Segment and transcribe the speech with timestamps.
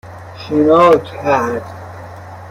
[0.37, 1.61] شنا کرد